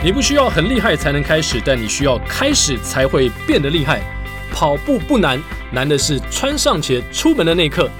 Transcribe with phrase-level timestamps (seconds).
[0.00, 4.00] 你不需要很厉害才能开始，但你需要开始才会变得厉害。
[4.52, 7.90] 跑步不难，难的是穿上鞋出门的那一刻。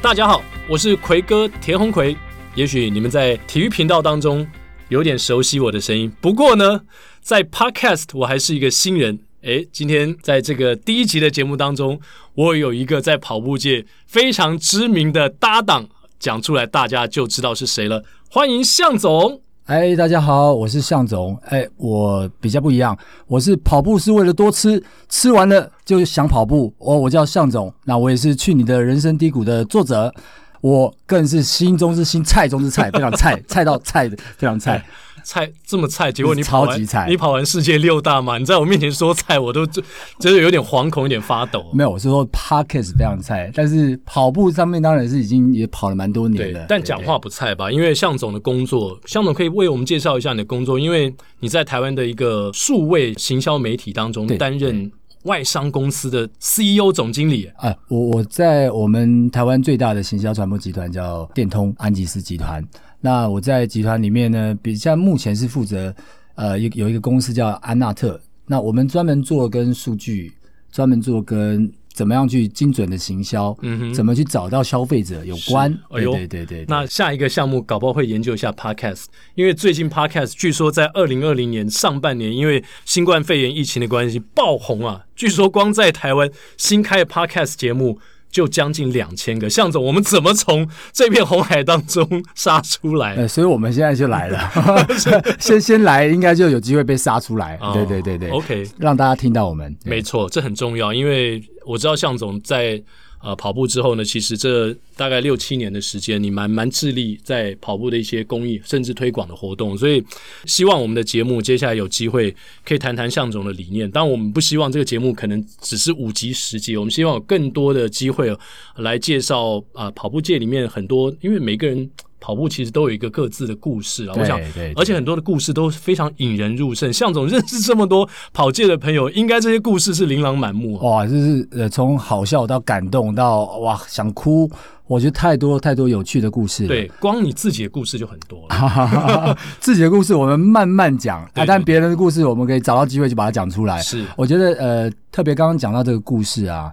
[0.00, 2.16] 大家好，我是奎哥田鸿魁。
[2.54, 4.46] 也许你们在体育频道当中
[4.88, 6.80] 有点熟悉我的声音，不过呢，
[7.20, 9.18] 在 Podcast 我还是一个新人。
[9.42, 12.00] 诶，今天在这个第一集的节目当中，
[12.34, 15.86] 我有一个在跑步界非常知名的搭档，
[16.18, 18.02] 讲出来大家就知道是谁了。
[18.30, 19.42] 欢迎向总。
[19.66, 21.38] 哎，大家好，我是向总。
[21.44, 22.98] 哎，我比较不一样，
[23.28, 26.74] 我是跑步是为了多吃，吃完了就想跑步。
[26.78, 30.12] 哦，我叫向总，那我也是去你的人生低谷的作者，
[30.60, 34.84] 我更是心中之心，菜中之菜，非常菜， 菜到菜非常菜。
[35.24, 38.38] 菜这么菜，结果你跑完超级菜，你跑完世界六大嘛？
[38.38, 39.82] 你在我面前说菜，我都就
[40.18, 41.64] 觉得有点惶恐，有点发抖。
[41.72, 46.66] 没有，我是说 Podcast 非常菜，但是跑步上面当然是已经也跑了蛮多年了。
[46.68, 47.70] 但讲话不菜吧？
[47.70, 54.90] 因为向总的工作，向总可以为我们介绍一下你的工作，因为你在台湾的一个数位行销媒体当中担任
[55.24, 57.50] 外商公司的 CEO 总经理。
[57.56, 62.64] 啊，我我在我们台湾最大的行销传播集团叫电通安吉斯集团。
[63.04, 65.92] 那我在集团里面呢，比较目前是负责，
[66.36, 70.32] 呃，有有一个公司叫安纳特，那我们专门做跟数据，
[70.70, 75.76] 专门做跟怎么样去精准的行销，嗯哼，怎么去找到消费者有关。
[75.90, 76.66] 哎呦，对对对，对。
[76.68, 87.98] 那下一个项目搞不好会研究一下 Podcast，因为最近 Podcast 据说在二零二零年上半年，因为新冠肺炎疫情的关系爆红啊，据说光在台湾新开的 Podcast 节目。
[88.32, 93.14] 就将近两千个，向总，我们怎么从这片红海当中杀出来？
[93.14, 94.50] 呃，所以我们现在就来了，
[95.38, 97.56] 先先来，应该就有机会被杀出来。
[97.60, 99.76] 哦、对对对对，OK，让大家听到我们。
[99.84, 102.82] 没错，这很重要，因为我知道向总在。
[103.22, 110.04] 呃，跑步之后呢，其实这大概六七年的时间，你蛮蛮致力在跑步的一些公益甚至推广的活动，所以
[110.44, 113.88] 希望我们的节目接下来有机会可以谈谈向总的理念。
[113.90, 118.36] 但，我们不希望这个节目可能只是五集十集，我们希望有更多的机会
[118.76, 121.90] 来介绍啊、跑步界里面很多，因为每个人。
[122.22, 124.40] 跑步其实都有一个各自的故事啊，我想，
[124.76, 126.92] 而且很多的故事都非常引人入胜。
[126.92, 130.84] 向总认识这么多跑界的朋友，应该这些故事是琳琅满目啊。
[130.84, 134.48] 哇，就是呃，从好笑到感动到哇想哭，
[134.86, 136.68] 我觉得太多太多有趣的故事了。
[136.68, 139.36] 对，光你自己的故事就很多了。
[139.58, 143.80] 自己的故事我们慢慢讲啊，但别人的故事我们可以找到机会就把它讲出来。
[143.80, 146.70] 是，我觉得呃，特别刚刚讲到这个故事啊，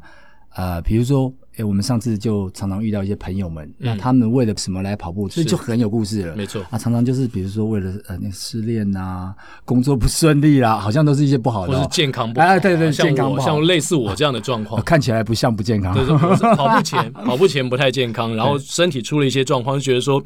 [0.55, 1.33] 呃，比如说。
[1.59, 5.27] 哎，我们上次就常常遇到一些朋友们，那他们为了什么来跑步？
[5.27, 6.33] 这就很有故事了。
[6.33, 12.47] 没错，啊，常常就是比如说为了呃那失恋啊，工作不顺利啦，好像都是一些不好的，或是健康不好。
[12.47, 15.93] 哎，对对，像健康不好，像类似我这样的状况，看起来不像不健康。
[15.93, 16.15] 对对，
[16.55, 20.23] 跑步前跑步前不太健康，然后身体出了一些状况，就觉得说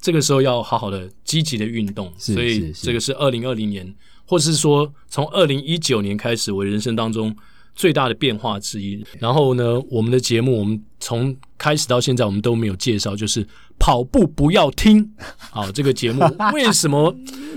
[0.00, 2.08] 这个时候要好好的积极的运动。
[2.16, 3.92] 所以这个是二零二零年，
[4.24, 7.34] 或是说从二零一九年开始，我人生当中。
[7.78, 9.02] 最大的变化之一。
[9.20, 13.46] 然后呢，我们的节目，我们从开始到现在，我们都没有介绍，就是
[13.78, 15.08] 跑步不要听。
[15.38, 17.14] 好，这个节目 为什么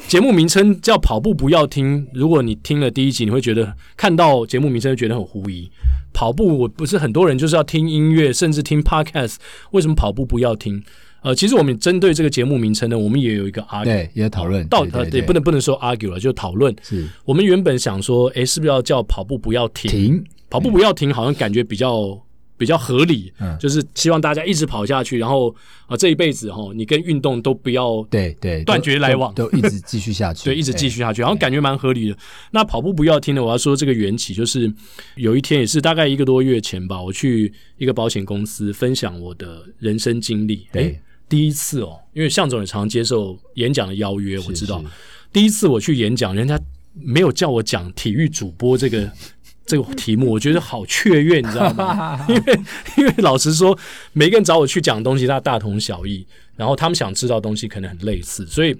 [0.07, 2.07] 节目名称叫跑步不要听？
[2.13, 5.71] 如果你听了第一集，你会觉得看到节目名称就觉得很狐疑。
[6.13, 9.37] 跑步我不是很多人就是要听音乐，甚至听 Podcast，
[9.71, 10.83] 为什么跑步不要听？
[11.21, 14.67] 呃，其实我们针对这个节目名称呢，我们也有一个 argue，对，也讨论。
[14.67, 16.75] 到呃，也，不能不能说 argue 了，就讨论。
[16.81, 19.91] 是我们原本想说，诶，是不是要叫跑步不要停？
[19.91, 22.19] 停，跑步不要停，好像感觉比较
[22.57, 23.31] 比较合理。
[23.39, 25.55] 嗯，就是希望大家一直跑下去，然后
[25.85, 30.45] 啊，这一辈子哈，你跟运动都不要对对断绝来往， 都一直继续下去。
[30.45, 32.17] 对，一直继续下去，然后感觉蛮合理的。
[32.49, 33.43] 那跑步不要停呢？
[33.43, 34.73] 我要说这个缘起，就是
[35.17, 40.65] 有一天也是大概一个多月前吧，我去一个保险公司分享我的人生经历。
[40.73, 40.99] 对。
[41.31, 44.79] 第一次哦，因为向总也常接受演讲的邀约，我知道。
[44.79, 44.91] 是是
[45.31, 46.59] 第一次我去演讲，人家
[46.93, 49.09] 没有叫我讲体育主播这个
[49.65, 52.23] 这个题目，我觉得好雀跃，你知道吗？
[52.27, 52.59] 因为
[52.97, 53.77] 因为老实说，
[54.11, 58.75] 每个人找我去讲东西，他大同小异，然后他们想知道东西可能很类似，所以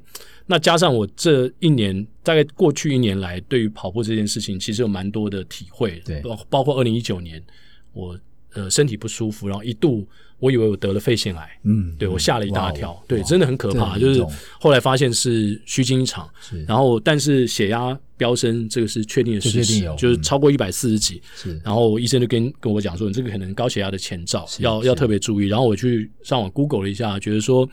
[0.48, 6.01] 那加上我这一年，大概过去一年来，对于跑步这件事情，其实有蛮多的体会。
[6.06, 7.42] 对，包包括二零一九年，
[7.94, 8.19] 我
[8.53, 10.07] 呃身体不舒服，然后一度。
[10.42, 13.95] 我以为我得了肺腺癌，嗯，对，我吓了一大跳，对，真的很可怕。
[14.00, 14.25] 就是
[14.59, 16.27] 后来发现是虚惊一场，
[16.68, 21.21] 然后但是血压飙升，这个是确定的事实，就是超过一百四十几。
[21.36, 25.45] 是，然后医生就跟跟我讲说，你这个可能高血压的前兆，要要特别注意。
[25.45, 27.69] 然后我去上网 Google 了一下，觉得说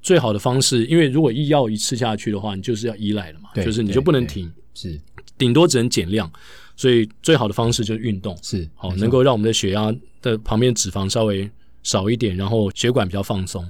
[0.00, 4.98] 最好的方式，因为如果一药一吃下去的话，你就是要依赖了嘛，就是你就不能停，是，
[5.36, 6.32] 顶多只能减量。
[6.78, 11.50] 所以最好的方式就是运动，是好能够让我们的血压的旁边脂肪稍微。
[11.84, 13.66] 少一点，然后血管比较放松，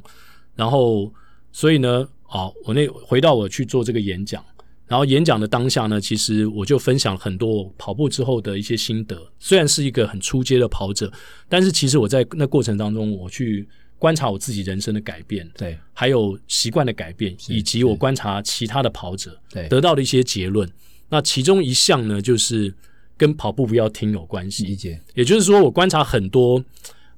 [0.56, 1.12] 然后
[1.52, 4.44] 所以呢，啊，我那回到我去做这个演讲，
[4.88, 9.30] 然后演讲的当下呢，其实我就分享很多跑步之后的一些心得。
[9.38, 11.12] 虽然是一个很初阶的跑者，
[11.48, 13.68] 但是其实我在那过程当中，我去
[13.98, 20.68] 观察我自己人生的改变，对，还有习惯的改变，以及我观察其他的跑者，对，得到的一些结论。
[21.08, 22.74] 那其中一项呢，就是
[23.18, 24.64] 跟跑步不要停有关系。
[24.64, 26.64] 理解，也就是说，我观察很多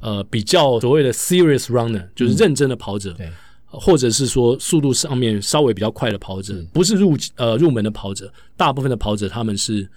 [0.01, 3.13] 呃比较所谓的 serious runner，就是认真的跑者。
[3.13, 3.29] 嗯对
[3.73, 9.89] 或者是说速度上面稍微比较快的跑者，不是入呃入门的跑者，大部分的跑者他们是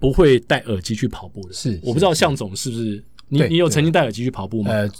[0.00, 1.52] 不会戴耳机去跑步的。
[1.52, 4.72] 是，我不知道向总是不是你你有曾经戴耳机去跑步吗？
[4.72, 4.90] 呃，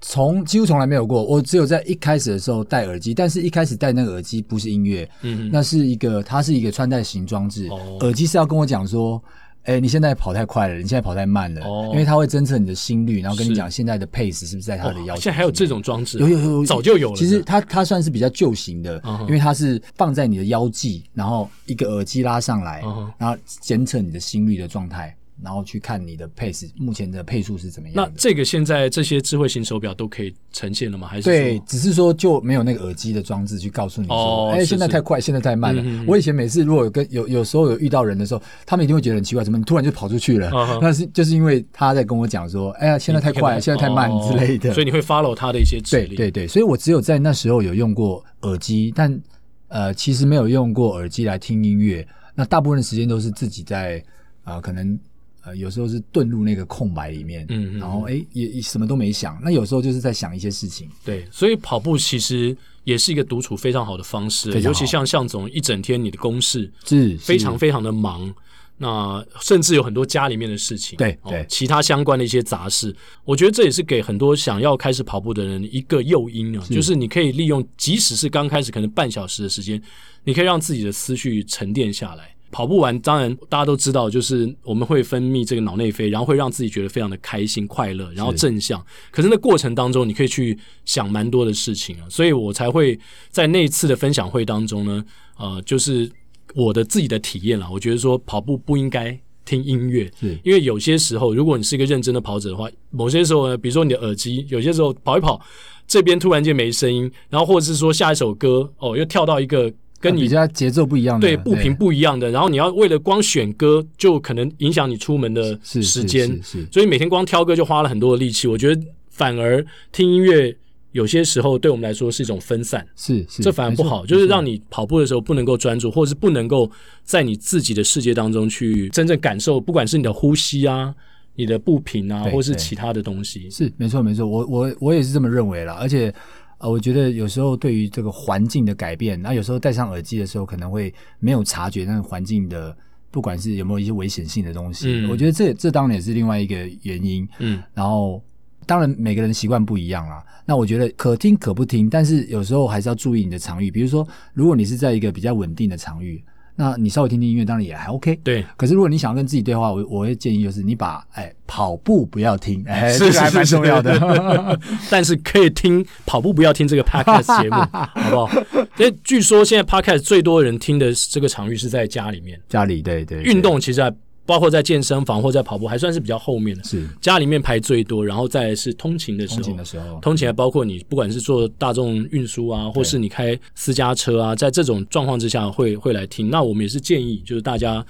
[0.00, 9.22] 从几乎从来没有过，我只有在一开始的时候戴耳机，但是一开始戴那个耳机不是音乐，嗯，那是一个它是一个穿戴型装置，哦，耳机是要跟我讲说。
[9.64, 15.20] 哎，你现在跑太快了，你现在跑太慢了，哦，因为它会侦测你的心率，然后跟你讲现在的 pace 是不是在它的要求。
[15.22, 16.18] 现在还有这种装置？
[16.18, 17.16] 有有有，早就有了。
[17.16, 22.82] 其实它它算是比较旧型的，因为它是放在你的腰际，然后一个耳机拉上来，
[23.16, 25.16] 然后监测你的心率的状态。
[25.42, 27.96] 然后去看你的配置，目前的配速是怎么样？
[27.96, 31.08] 那这个现在这些智慧型手表都可以呈现了吗？
[31.08, 35.82] 还是对，只是说就没有那个耳机的装置去告诉你说，哦、哎，现在太快，现在太慢了。
[35.84, 40.50] 嗯、我以前每次如果有跟有有时候有遇到人的时候，他们一定会觉得很奇怪，怎么你突然就跑出去了？
[40.50, 44.72] 哦、那是就是因为他在跟我讲说，哎呀，现在太快，现在太慢之类的。
[44.72, 46.08] 所以你会 follow 他的一些指令。
[46.10, 49.20] 对对对，所以我只有在那时候有用过耳机，但
[49.68, 52.06] 呃，其实没有用过耳机来听音乐。
[52.36, 53.98] 那大部分的时间都是自己在
[54.44, 54.96] 啊、呃，可能。
[55.46, 59.38] 呃，有时候是遁入那个空白里面，嗯，然后哎也也什么都没想。
[59.42, 60.88] 那有时候就是在想一些事情。
[61.04, 68.34] 对，所以跑步其实也是一个独处非常好的方式，尤其像向总一整天你的公事是非常非常的忙，
[68.78, 72.94] 那甚至有很多家里面的事情，对对、哦，其他相关的一些杂事，
[73.24, 79.80] 我觉得这也是给很多想要开始跑步的人一个诱因啊，就是你可以利用，即使是刚开始可能半小时的时间，
[80.24, 82.33] 你可以让自己的思绪沉淀下来。
[82.54, 88.80] 跑步完，当然大家都知道，就是我们会分泌这个脑内啡，然后会让自己觉得非常的开心、快乐，然后正向。
[89.10, 92.96] 可是那过程当中，你可以去想蛮多的事情啊，所以我才会
[93.28, 95.04] 在那次的分享会当中呢，
[95.36, 96.08] 呃，就是
[96.54, 97.68] 我的自己的体验啦。
[97.68, 100.08] 我觉得说跑步不应该听音乐，
[100.44, 105.44] 因为有些时候，如果你是一个认真的跑者的话，某些时候呢，比如说你的耳机，有些时候跑一跑，
[105.88, 109.74] 这边突然间没声音，然后或者是说下一首歌哦，又跳到一个。
[110.04, 116.38] 跟你比较节奏不一样的，对，步频不一样的，然后你要为了光选歌，就可能影响你出门的时间，
[116.70, 118.46] 所以每天光挑歌就花了很多的力气。
[118.46, 120.54] 我觉得反而听音乐
[120.92, 126.70] 有些时候对我们来说是一种分散，是是，这反而不好，就是让你跑步的时候不能够专注，或者是不能够
[127.02, 130.94] 在你自己的世界当中去真正感受，不管是你的呼吸啊、
[131.34, 136.14] 你的步频啊，或是其他的东西，是没错没错，我我我也是这么认为啦，而且。
[136.58, 142.76] 呃，我觉得有时候对于这个环境的改变，那有时候戴上耳机的时候，可能会没有察觉那个环境的，
[143.10, 144.88] 不管是有没有一些危险性的东西。
[144.88, 147.28] 嗯，我觉得这这当然也是另外一个原因。
[147.38, 148.22] 嗯，然后
[148.66, 150.24] 当然每个人习惯不一样啦。
[150.46, 153.70] 那我觉得可听可不听，但是有时候还是要注意你的场域。
[153.70, 156.22] 比如说，如果你是在一个比较稳定的场域。
[156.56, 158.18] 那你稍微听听音乐，当然也还 OK。
[158.22, 164.58] 对，可是如果你想要跟自己对话，我我会建议就是你把哎跑步不要听，哎，这个还蛮重要的。
[164.90, 168.30] 但是可以听跑步不要听这个 Podcast 节目， 好不好？
[168.78, 173.92] 因为据说现在 Podcast 最多人听的这个场域是在家里面，家里对对，运动其实还。
[174.26, 176.64] 包括在健身房或在跑步，还算是比较后面的。
[176.64, 179.42] 是家里面排最多，然后再是通勤的时候。
[179.42, 186.30] 通勤的时候，通勤还包括你不管是坐大众运输啊，或是你开私家车啊，在这种状况之下会会来听。
[186.30, 187.84] 那我们也是建议，就是大家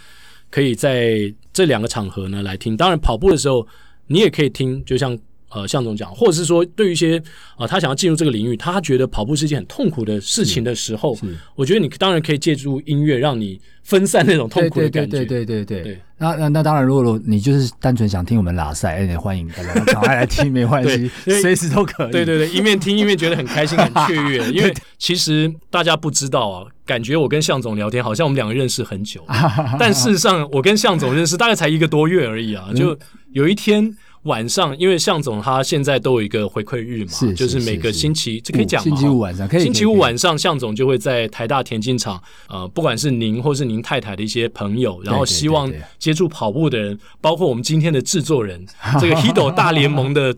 [0.51, 2.77] 可以在这两个场合呢来听。
[2.77, 3.67] 当然，跑步的时候
[4.07, 5.19] 你也可以听，就像。
[5.55, 7.17] 呃，向总讲，或者是说，对于一些
[7.53, 11.17] 啊、呃，他想要进入这个领域，他觉得跑步是一件很痛苦的事情的时候，
[11.55, 15.19] 我觉得你当然可以借助音乐，让你分散那种痛苦的感觉。
[15.19, 16.01] 对对对对对。
[16.19, 21.09] 那那那当然，如果你就是单纯想听我们拉塞，哎，欢迎大家赶快来听， 没关系，
[21.41, 22.11] 随时都可以。
[22.11, 29.25] 对对对，一面听一面觉得很开心、很雀跃， 因为其实大家不知道啊，感觉我跟向总聊天，好像我们两个认识很久，
[29.79, 32.99] 但事实上我跟向总认识大概才一个多月而已啊，就
[33.33, 33.97] 有一天。
[34.25, 38.97] 晚上，因为向总他现在都有一个回馈日嘛，是就是每个星期，这可以讲吗？
[38.97, 39.63] 星期五晚上可以。
[39.63, 48.65] 星期五晚上，向总就会在台大田径场，呃，不管是您或是您太太的一些朋友，然后希望接触跑步的人，对对对对，包括我们今天的制作人，
[48.99, 50.35] 这个 Hedo 大联盟的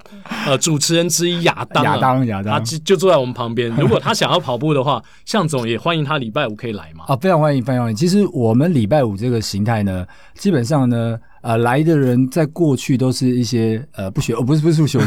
[0.47, 3.71] 呃主持人之一亚当，亚当亚当，他就就坐在我们旁边。
[3.79, 7.05] 如果他想要跑步的话，向总也欢迎他礼拜五可以来嘛。
[7.07, 7.97] 啊，非常欢迎，非常欢迎。
[7.97, 11.17] 其实我们礼拜五这个形态呢，基本上呢。
[11.47, 14.99] 呃，来的人在过去都是一些呃不学哦，不是不是不学，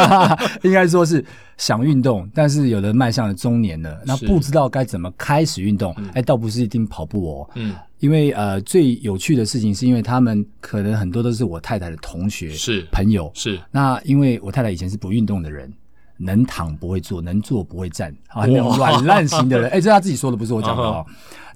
[0.64, 1.22] 应该说是
[1.58, 5.92] 想运动，但是有的迈向了中年了，那不知道该怎么开始运动。
[6.14, 12.86] 哎、嗯，倒不是一定跑步哦，嗯，因为呃最有趣的事情是因为他们可能很多都是我太太的同学是。
[12.90, 13.30] 朋友。
[13.34, 15.70] 是，那因为我太太以前是不运动的人。
[16.16, 21.04] 能躺不会坐，能坐不会站，啊，那种软烂型的人， 哎、欸，这是他自己说的，不是我讲的哦。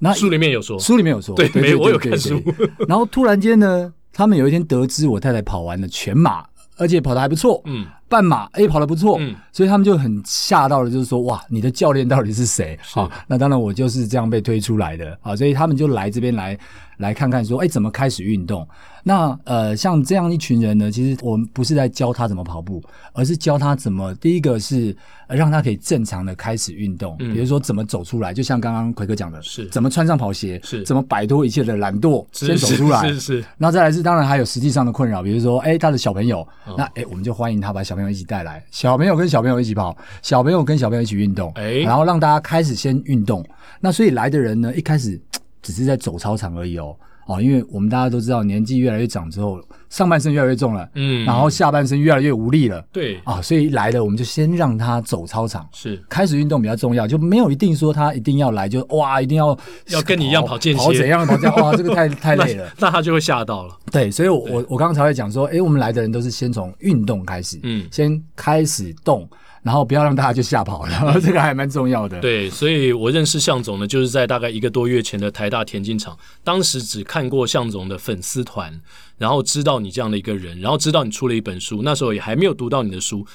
[0.01, 2.43] 那书里面有说，书里面有说，对，没有，我有看书。
[2.85, 6.45] 然后突然间呢，他们有一天得知我太太跑完了全马，
[6.77, 12.77] 而且跑的还不错，嗯，半马哎、欸、跑得不错，嗯，所以他们就很吓到了，就是说哇，你的教练到底是谁？
[12.95, 15.17] 啊，那当然我就是这样被推出来的。
[15.21, 16.57] 啊，所以他们就来这边来
[16.97, 18.67] 来看看说，哎、欸，怎么开始运动？
[19.01, 24.95] 那呃，像这样一群人呢，其实我们不是在教他怎么跑步，而是教他怎么第一个是
[25.29, 29.65] 让他可以正常的开始运动，嗯，比如说怎么走出来，就像刚刚奎哥讲的，是。
[29.67, 30.83] 怎么穿上跑鞋，是。
[30.83, 33.45] 怎么摆脱一切的懒惰，先走出来，是是，是。
[33.57, 43.45] 然后再来是当然还有实际上的困扰，比如说哎，他的小朋友，哦，那哎，我们就欢迎他把小朋友一起带来，小朋友跟小朋友一起跑，小朋友跟小朋友一起运动，哎，然后让大家开始先运动。
[43.81, 45.19] 那所以来的人呢，一开始
[45.61, 46.95] 只是在走操场而已哦。
[47.29, 59.55] 哦，因为我们大家都知道，年纪越来越长之后，上半身越来越重了，嗯，然后下半身越来越无力了，对啊，所以来了我们就先让他走操场，是开始运动比较重要，就没有一定说他一定要来就哇，一定要
[59.89, 63.77] 要跟你一样跑间歇，跑怎样跑这样哇，这个太 太累了那，那他就会吓到了。
[63.91, 69.29] 对，所以我我我刚刚才会讲说，哎，我们来的人都是先从运动开始，嗯，先开始动。
[69.61, 72.19] 然后不要让大家就吓跑了， 这个还蛮重要的。
[72.19, 78.79] 对，所以我认识向总呢，就是在大概一个多月前的台大田径场，当时只看过向总的粉丝团，
[79.17, 83.25] 然后知道你这样的一个人，然后知道你出了一本书，那时候也还没有读到你的书，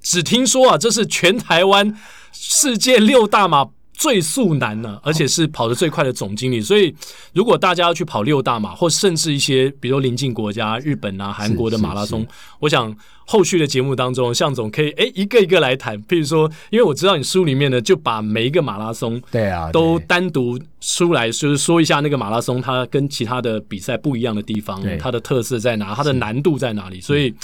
[0.00, 1.96] 只听说啊，这是全台湾
[2.32, 3.68] 世界六大马。
[3.96, 6.60] 最速男呢，而且是跑得最快的总经理。
[6.60, 6.92] 所以，
[7.32, 12.26] 如果大家要去跑六大马，或甚至一些，比如邻近国家日本啊、韩国的马拉松，
[12.58, 12.92] 我想
[13.26, 15.96] 后续的节目当中，向总可以诶一个一个来谈。
[16.04, 27.00] 譬如说，因为我知道你书里面呢，就把每一个马拉松对啊都单独出来，就是说一下那个马拉松它跟其他的比赛不一样的地方，它的特色在哪，它的难度在哪里。
[27.00, 27.34] 所以，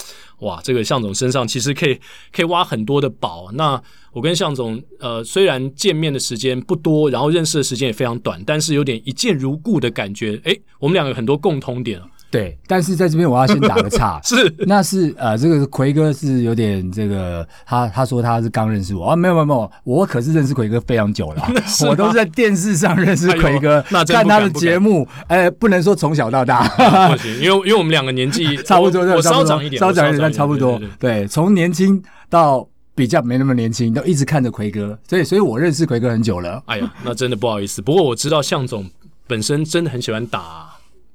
[0.40, 1.98] 哇，这个向总身上其实可以
[2.32, 3.50] 可以挖很多的宝。
[3.54, 3.80] 那
[4.12, 10.38] 我跟向总，呃，虽然见面的时间不多，然后认识的时间也非常短，但是有点一见如故的感觉。
[10.44, 12.00] 诶，我们两个有很多共通点。
[12.30, 19.06] 对，但是在这边我要先打个岔， 是，那是呃，这个奎哥是有点这个，他他说他是刚认识我。
[19.06, 21.42] 啊，没有没有没有，我可是认识奎哥非常久了，
[21.88, 26.68] 我都是在电视上认识奎哥，哎、那看他的节目，哎，不能说从小到大，
[27.08, 32.66] 不行，因为因为我们两个年纪 差不多，我稍长一点，稍长一点，但差不多，对，对，对，对，从年轻到。
[32.92, 36.62] 比较没那么年轻，都一直看着奎哥，所以所以我认识奎哥很久了。
[36.66, 37.80] 哎呀，那真的不好意思。
[37.80, 38.84] 不过我知道向总
[39.26, 40.68] 本身真的很喜欢打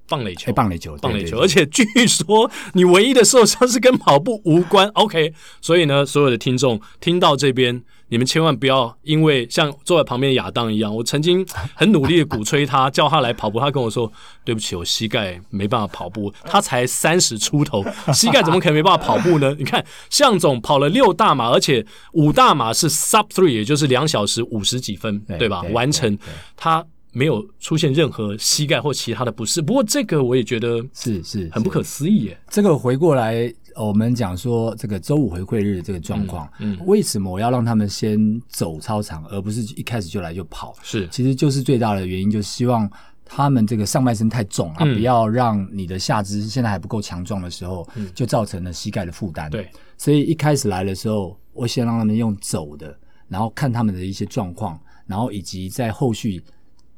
[0.07, 1.39] 棒垒球，棒垒球，棒垒球。
[1.39, 4.88] 而且据说你唯一的受伤是跟跑步无关。
[4.95, 7.83] OK，所以呢，所有的听众听到这边。
[8.09, 11.43] 你们千万不要因为像坐在旁边的亚当一样，我曾经
[11.74, 14.09] 很努力的鼓吹他，叫他来跑步，他跟我说
[14.45, 16.31] ：“对不起，我膝盖没办法跑步。
[16.45, 17.83] ”他才三十出头，
[18.13, 19.53] 膝盖怎么可能没办法跑步呢？
[19.57, 21.83] 你看，向总跑了六大马，而且
[22.13, 25.63] 五大马是 sub three，也就是两小时五十几分，对吧？
[25.74, 26.15] 完成，
[26.55, 26.85] 他
[27.15, 29.60] 没有出现任何膝盖或其他的不适。
[29.62, 32.38] 不过这个我也觉得是是很不可思议耶。
[32.50, 33.51] 这个回过来。
[33.77, 40.74] 我们讲说这个周五回馈日的这个状况，嗯，嗯，为什么我要让他们先走操场，而不是一开始就来就跑？
[40.81, 42.89] 是，其实就是最大的原因，就希望
[43.25, 49.51] 他们这个上半身太重啊，嗯，不要让你的下肢现在还不够强壮的时候，嗯，就造成了膝盖的负担。
[49.51, 56.41] 对，所以一开始来的时候，我先让他们用走的，然后看他们的一些状况，然后以及在后续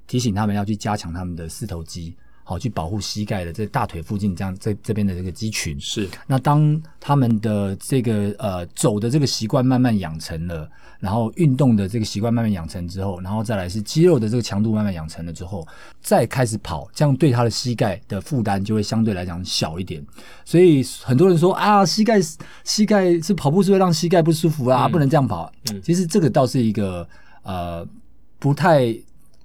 [0.08, 2.16] 提醒他们要去加强他们的四头肌。
[2.50, 6.08] 好，去保护膝盖的这大腿附近，这样这这边的这个肌群是。
[6.26, 10.66] 那当他们的这个呃走的这个习惯慢慢养成了，
[11.02, 15.68] 然后运动的这个习惯慢慢养成之后，然后再来是肌肉的这个强度慢慢养成了之后，
[16.02, 20.02] 再开始跑，这样对他的膝盖的负担就会相对来讲小一点。
[20.46, 22.18] 所以很多人说啊，膝盖
[22.64, 25.52] 膝盖是跑步是会让膝盖不舒服啊，嗯、不能这样跑。
[25.74, 27.06] 嗯，其实这个倒是一个
[27.44, 27.86] 呃
[28.40, 28.98] 不太。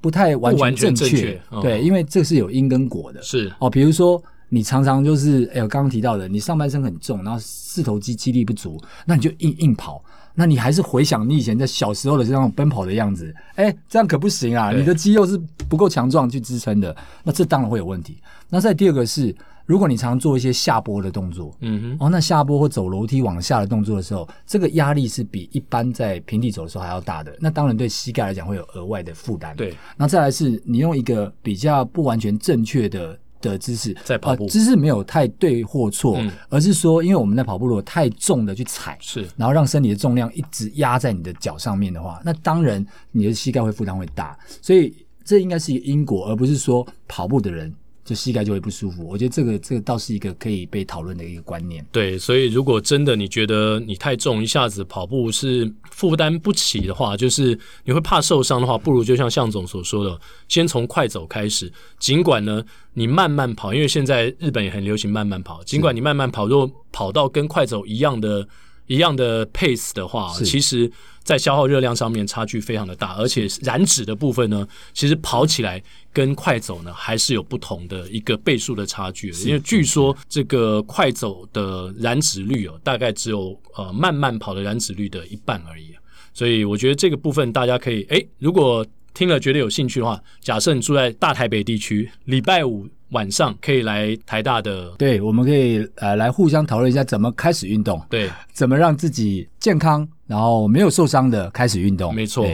[0.03, 3.23] 不太完全正确，正确哦、对，因为这是有因跟果的。
[3.23, 3.51] 是。
[3.61, 14.73] 哦，比如说你常常就是，哎，我刚刚提到的，你上半身很重，然后四头肌肌力不足，那你就硬硬跑，那你还是回想你以前在小时候的这种奔跑的样子，哎，这样可不行啊！
[14.73, 18.19] 你的肌肉是不够强壮去支撑的，那这当然会有问题。
[18.49, 19.35] 那再第二个是。
[19.65, 27.33] 如果你常做一些下坡的动作，嗯哼，哦，那下坡或走楼梯往下的动作的时候，这个压力是比一般在平地走的时候还要大的。
[27.39, 29.55] 那当然对膝盖来讲会有额外的负担。
[29.55, 33.17] 对，那再来是你用一个比较不完全正确的
[33.51, 44.95] 的知识，在跑步、呃、姿势没有太对或错，嗯、而是说，因为我们在跑步如果太重的去踩，是，然后让身体的重量一直压在你的脚上面的话，那当然你的膝盖会负担会大，所以
[45.25, 47.73] 这应该是一个因果，而不是说跑步的人。
[48.05, 51.87] 就膝盖就会不舒服，我觉得这个这个倒是一个可以被讨论的一个观念。
[51.93, 61.73] 对，所以如果真的你觉得你太重，一下子跑步是负担不起的话，就是你会怕受伤的话，不如就像向总所说的，先从快走开始。
[61.99, 65.63] 尽管呢，你慢慢跑，因为现在日本也很流行慢慢跑。
[65.63, 68.49] 尽管你慢慢跑，如果跑到跟快走一样的。
[68.87, 70.91] 一样的 pace 的话，其实，
[71.23, 79.31] 在消耗热量上面差距非常的大，而且燃脂的部分呢，其实跑起来跟快走呢还是有不同的一个倍数的差距。
[79.47, 85.95] 因为据说这个快走的燃脂率哦，大概只有呃慢慢跑的燃脂率的一半而已。
[86.35, 88.85] 所以我觉得这个部分大家可以，诶，如果
[89.15, 92.89] 听了觉得有兴趣的话，假设你住在大台北地区，礼拜五。
[93.13, 102.15] 晚上可以来台大的，对，我们可以呃来互相讨论一下怎么开始运动，对，怎么让自己健康，然后没有受伤的开始运动。
[102.15, 102.47] 没错。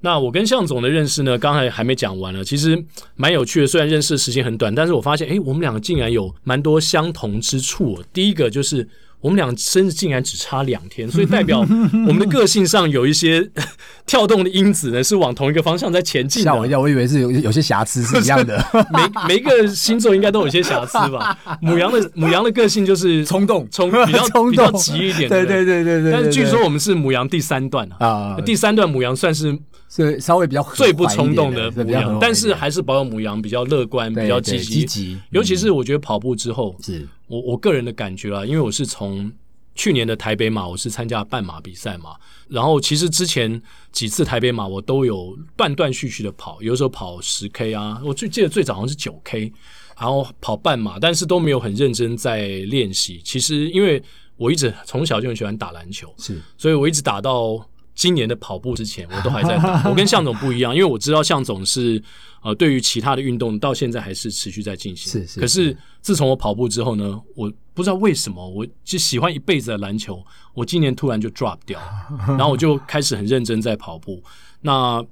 [0.00, 2.82] 那我跟向总的认识呢，刚才还没讲完呢，其实
[3.14, 3.66] 蛮有趣的。
[3.66, 8.02] 虽然认识的时间很短，但是我发现，诶，我们两个竟然有蛮多相同之处。
[8.12, 8.88] 第一个就是。
[9.26, 11.58] 我们俩生日竟然只差两天， 所以代表
[12.06, 13.50] 我们的个性上有一些
[14.06, 16.52] 跳动的因子呢，是往同一个方向在前进的。
[16.52, 18.64] 吓我一跳，我以为是有有些瑕疵是一样的。
[18.92, 21.36] 每每一个星座应该都有些瑕疵吧？
[21.60, 25.28] 母羊的母羊的个性就是冲动，冲比较冲动比较急一点。
[25.28, 26.12] 对对对对对。
[26.12, 34.64] 但是据说我们是母羊第三段啊，第三段母羊算是是稍微比较最不冲动的母羊，但是还是保有母羊比较乐观、比较积极。
[34.64, 37.04] 积极，尤其是我觉得跑步之后是。
[37.26, 39.32] 我我个人的感觉啊，因为我是从
[39.74, 42.16] 去年的台北马，我是参加半马比赛嘛，
[42.48, 43.60] 然后其实之前
[43.92, 49.52] 几次台北马我都有断断续续的跑，有时候跑十 K 啊，我最记得最早好像是九 K，
[49.98, 53.20] 然后跑半马，但是都没有很认真在练习。
[53.24, 54.02] 其实因为
[54.36, 57.66] 我一直从小就很喜欢打篮球，是，所以我一直打到。
[57.96, 59.82] 今年的跑步之前，我都还在打。
[59.90, 62.00] 我跟向总不一样，因为我知道向总是
[62.42, 65.10] 呃，对于其他的运动到现在还是持续在进行。
[65.10, 65.40] 是是，是。
[65.40, 71.80] 可是自从我跑步之后呢，我不知道为什么，我就喜欢一辈子的篮球，我今年突然就 drop 掉，
[72.28, 74.22] 然后我就开始很认真在跑步。
[74.60, 75.02] 那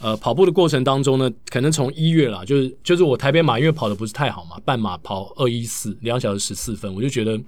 [0.00, 7.40] 呃，跑步的过程当中呢，可能从一月啦，就是就是我台北马因为跑的不是太好嘛，半马跑二一四两小时十四分，我就觉得。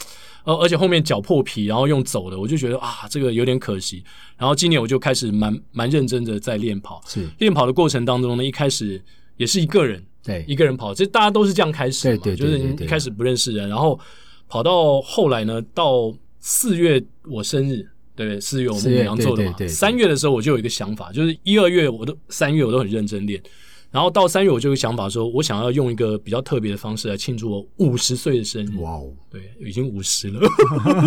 [0.45, 4.05] 呃，而且后面脚破皮，然后用走的，我就觉得啊，这个有点可惜。
[4.37, 7.03] 然后今年我就开始蛮蛮认真的在练跑。
[7.07, 9.03] 是练跑的过程当中呢，一开始
[9.37, 13.99] 也是一个人，对，一个人跑，这大家都是这样开始嘛，对对对对对，就是一开始不认识人，然后
[14.49, 23.43] 跑到后来呢，到四月我生日，对，四月我们牡羊座的嘛，三月的时候我就有一个想法，就是一二月我都三月我都很认真练。
[23.95, 28.77] 然后到三月，我就有想法说，我想要用一个比较特别的方式来庆祝我五十岁的生日。
[28.81, 30.41] 哇哦，对，已经五十了，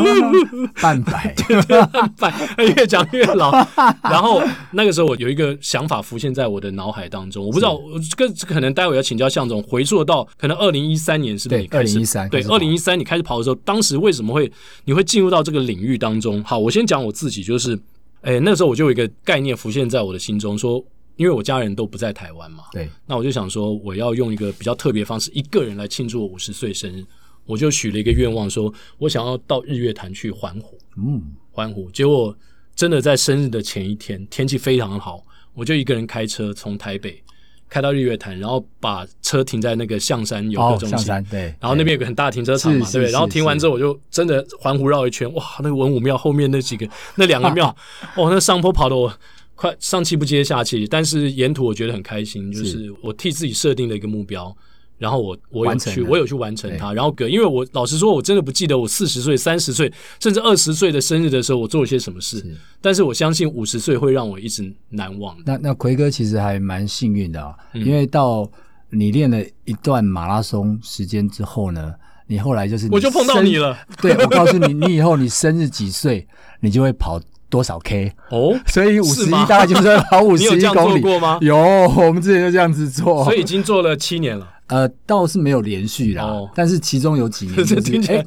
[0.82, 1.36] 半百，
[2.18, 3.52] 半百，越讲越老。
[4.04, 7.78] 然后那个时候，我有一个想法浮现在我的脑海当中，我不知道，
[8.10, 11.96] 这个可能待会要请教向总，回溯到可能二零一三年是不是你开始？
[11.96, 14.50] 对，二零一三，对，二零一三你开始跑的时候，当时为什么会
[14.86, 16.42] 你会进入到这个领域当中？
[16.46, 17.78] 好，我先讲我自己，就是，
[18.22, 20.82] 哎，那个时候我就有一个概念浮现在我的心中，说。
[21.18, 27.04] 因为我家人都不在台湾嘛，对，那我就想说，我要用一个比较特别的方式，一个人来庆祝我五十岁生日。
[27.46, 31.90] 我就许了一个愿望，说我想要到日月潭去环湖，嗯，环湖。
[31.92, 32.36] 结果
[32.76, 37.24] 真的在生日的前一天，天气非常好，我就一个人开车从台北
[37.70, 43.12] 开到日月潭，然后把车停在那个象山游客中心，哦、对，然后那边有个很大的停车场嘛，对不对？
[43.12, 47.74] 然后停完之后，我就真的环湖绕一圈，哇，那个文武庙后面那几个那两个庙，
[48.18, 49.12] 哦，那上坡跑的我。
[49.58, 54.56] 快上气不接下气，但是沿途我觉得很开心，就是我替自己设定了一个目标，
[55.00, 62.46] 然后我我有去我有去完成它，然后因为我老实说，我真的不记得我四十岁、三十岁甚至二十岁的生日的时候我做了些什么事，
[62.80, 65.36] 但是我相信五十岁会让我一直难忘。
[65.44, 68.48] 那那奎哥其实还蛮幸运的啊，因为到
[68.92, 71.96] 你练了一段马拉松时间之后呢，
[72.28, 76.28] 你后来就是我就碰到你了， 对，我告诉你，你以后你生日几岁，
[76.60, 77.20] 你就会跑。
[77.50, 78.58] 多少 K 哦？
[78.68, 81.02] 所以五十一大概就是跑 五十一公里。
[81.02, 81.38] 过吗？
[81.42, 81.56] 有，
[81.98, 83.24] 我们之前就这样子做。
[83.24, 84.54] 所以已经做了七年了。
[84.68, 88.26] 呃，倒是没有连续啦，哦、但是其中有几年就是哎，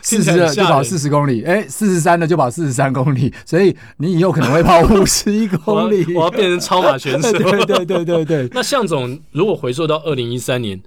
[0.00, 3.34] 四十的就跑四十公里，哎，四十三的就跑四十三公里。
[3.44, 7.32] 所以你以后可能会跑五十一公里我，我要变成超马选手。
[7.32, 8.48] 对对对对对。
[8.52, 10.80] 那向总，如果回溯到二零一三年，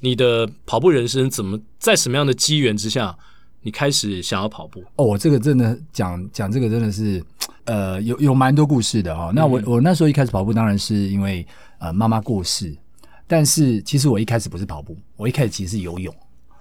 [0.00, 3.16] 你的跑步人生怎么在什么样的机缘之下？
[3.66, 7.20] 你开始想要跑步哦，我这个真的讲讲这个真的是，
[7.64, 9.32] 呃，有有蛮多故事的哈、哦。
[9.34, 11.44] 那我、嗯、我那时候一开始跑步，当然是因为
[11.78, 12.72] 呃妈妈过世，
[13.26, 16.14] 但是其实我一开始不是跑步，我一开始其实是游泳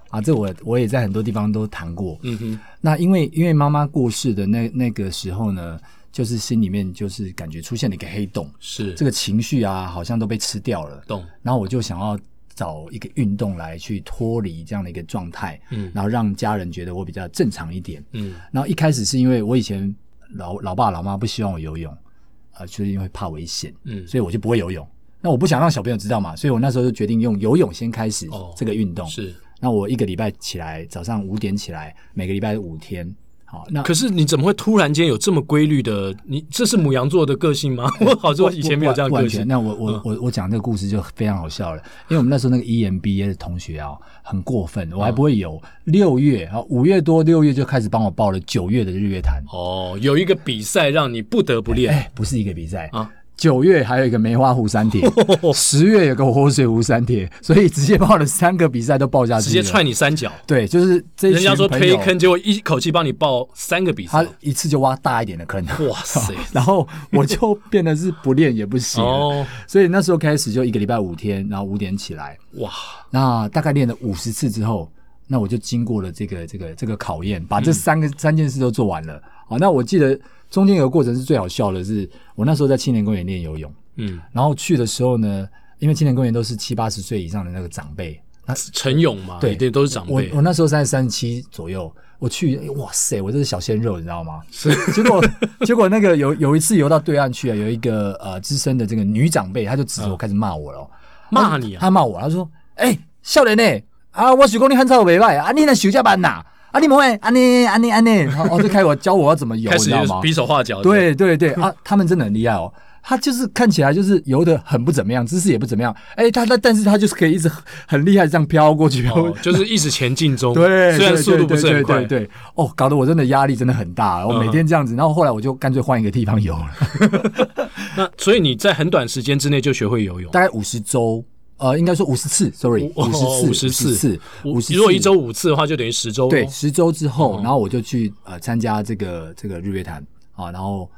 [0.09, 0.19] 啊。
[0.19, 2.17] 这我我也在很多地方都谈过。
[2.23, 2.59] 嗯哼。
[2.81, 5.79] 那因为因为妈妈过世的那那个时候呢，
[6.11, 11.03] 就是心里面就是感觉出现了一个黑洞，是这个情绪啊，好像都被吃掉了。
[11.05, 11.23] 洞。
[11.43, 12.17] 然后我就想要
[12.55, 18.33] 找一个运动来去脱离这样的一个状态，嗯，然后让家人觉得我比较正常一点，嗯。
[18.51, 19.93] 然后一开始是因为我以前
[20.35, 24.87] 老老爸老妈不希望我游泳，啊、呃，就是因为怕危险，嗯，所以我就不会游泳。
[25.21, 29.05] 那我不想让小朋友知道嘛，所以我那时候就决定用游泳先开始这个运动。
[29.05, 33.13] 哦、是，那我一个礼拜起来，早上五点起来，每个礼拜五天。
[33.55, 36.13] 好，那可是你怎么会突然间有这么规律的？
[36.25, 37.89] 你这是母羊座的个性吗？
[38.01, 39.47] 我好像以前没有这样个性。
[39.47, 43.91] 那我我我我讲这个故事就非常好笑了，因为我们那时候那个 EMBA 的同学啊，
[44.21, 45.61] 很过分，我还不会游。
[45.85, 49.41] 六月啊，五月多六月就开始帮我报了九月的日月潭。
[49.53, 51.93] 哦，有一个比赛让你不得不练。
[51.93, 53.09] 哎，不是一个比赛啊。
[53.37, 55.05] 九月还有一个梅花湖山铁，
[55.53, 60.31] 十月有个活水湖山铁，所以直接报了三个比赛都报下去，直接踹你三脚。
[60.47, 65.61] 对，就是这人家说推坑，结果一口气帮你报三个比赛，他一次就挖大一点的坑。
[65.89, 66.33] 哇塞！
[66.53, 72.37] 然后我就变得是不练也不行， 哦，所以那时候开始就一个礼拜五天，然后五点起来。
[72.59, 72.71] 哇！
[73.11, 74.89] 那大概练了五十次之后，
[75.27, 79.21] 那我就经过了这个这个这个考验，把这三个、嗯、三件事都做完了。
[79.49, 80.17] 好，那我记得。
[80.55, 85.45] 中间有个过程是最好笑的是，是我那时候在青年公园练游泳，嗯，然后去的时候呢，
[85.79, 90.13] 因为青年公园都是七八十岁以上的那个长辈，那晨泳嘛，对对，都是长辈。
[90.13, 94.39] 我我那时候在三十七左右，我去，哇塞，我这是小鲜肉，你知道吗？
[94.49, 95.21] 是，结果
[95.65, 100.89] 结果那个有有一次游到对岸去啊，有一个呃资深的这个女长辈，她就指着我开始骂我了，
[101.29, 101.81] 骂你啊？
[101.81, 103.83] 她骂我，她说：“哎，笑人呢？
[104.11, 106.41] 啊，我许公你很早没来啊，你那休假班呐？”
[106.75, 110.19] 啊，你们会安妮安妮安妮，然后就开始教我要怎么游， 你知道吗？
[110.21, 110.81] 比手画脚。
[110.81, 112.69] 对对对啊，他们真的很厉害哦。
[113.01, 115.95] 他就是看起来就是游的很不怎么样，姿势也不怎么样。
[116.15, 117.49] 哎，他他但是他就是可以一直
[117.87, 119.09] 很厉害这样飘过去，
[119.41, 120.51] 就是一直前进中。
[120.55, 122.03] 对，虽然速度不是很快。
[122.03, 124.27] 对，哦，搞得我真的压力真的很大。
[124.27, 127.47] 我每天这样子，然后后来我就干脆换一个地方游了。
[127.95, 130.29] 那所以你在很短时间之内就学会游泳？
[130.31, 131.23] 大概五十周。
[131.57, 134.73] 呃，应该说五十次，sorry，五十次，五十次，五十。
[134.73, 136.27] 如果一周五次的话，就等于十周。
[136.27, 140.89] 对，十周之后，然后我就去呃参加这个这个日月潭啊，然后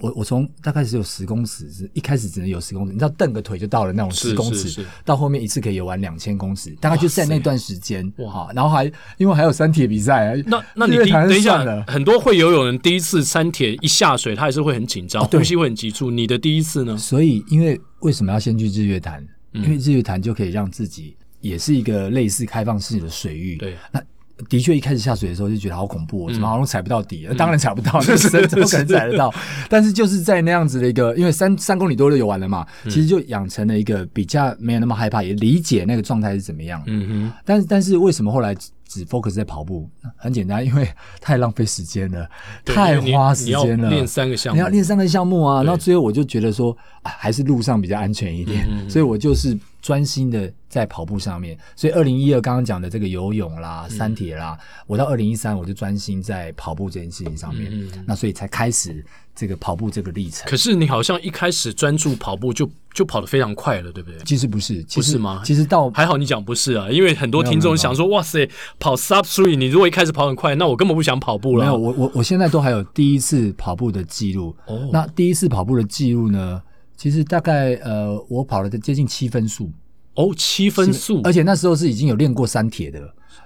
[0.00, 8.84] 我我从大概只有十公尺，是一开始只能有十公尺，你知道蹬个腿就到了那种十公尺，到后面一次可以游完两千公尺，大概就在那段时间哇，然后还
[9.16, 16.12] 因为还有三铁比赛，那那 你等一下，很多会游泳人第一次三铁一下水，他还是会很紧张，呼吸会很急促。
[16.12, 16.96] 你的第一次呢？
[16.96, 19.26] 所以因为为什么要先去日月潭？
[19.62, 23.56] 因为日月潭就可以让自己也是一个类似开放式的水域。
[23.56, 24.02] 对，那
[24.48, 27.26] 的确一开始下水的时候就觉得好恐怖，怎么好像踩不到底？
[27.38, 29.32] 当然踩不到，那深怎么可能踩得到？
[29.70, 36.82] 但是就是在那样子的一个，因为三三公里多就游完了嘛，其实就养成了一个比较没有那么害怕，也理解那个状态是怎么样。
[36.86, 37.32] 嗯哼。
[37.46, 38.54] 但是但是为什么后来
[38.98, 39.88] 只 focus 在跑步？
[40.16, 40.88] 很简单，因为
[41.20, 42.28] 太浪费时间了，
[42.64, 43.90] 太花时间了。
[43.90, 45.62] 练三个项目，你要练三个项目啊！
[45.62, 49.56] 然后最后我就觉得说，还是路上比较安全一点，所以我就是。
[49.82, 57.70] 专心的在跑步上面，所以二零一二刚刚讲的这个游泳啦、三铁啦，我到二零一三我就专心在跑步这件事情上面，
[58.04, 59.06] 那所以才开始
[59.36, 60.48] 这个跑步这个历程。
[60.48, 64.18] 可是你好像一开始专注跑步就就跑得非常快了，对不对？
[64.24, 65.42] 其实不是，不是吗？
[65.44, 68.48] 其实到还好你讲不是啊，因为很多听众想说，哇塞，
[68.80, 71.64] 跑 sub three，你如果一开始跑很快，那我根本不想跑步了。
[71.64, 74.56] 没有，我我我现在都还有第一次跑步的记录。
[74.66, 76.62] 哦，那第一次跑步的记录呢？
[76.96, 79.70] 其实大概呃，我跑了接近七分速
[80.16, 83.00] 哦，七分速，而且那时候是已经有练过三铁的，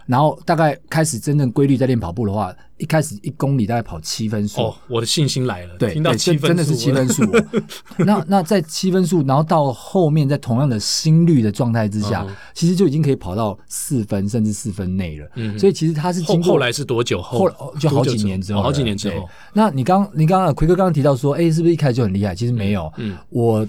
[0.06, 4.62] 然后大概开始真正规律在练跑步的话，一开始一公里大概跑七分速。
[4.62, 7.24] 哦，我的信心来了，对，听到七分速真的是七分速。
[7.98, 15.26] 那那在七分速，然后到后面在同样的心率的状态之下，嗯、其实就已经可以跑到四分甚至四分内了。
[15.34, 17.48] 嗯，所以其实他是经过后，后来是多久后？
[17.50, 19.28] 后就好几年之后，好几年之后。
[19.52, 22.32] 那你刚你刚刚奎哥刚刚提到说，哎、欸，是不是一开始就很厉害？
[22.32, 23.66] 其实没有，嗯，嗯我。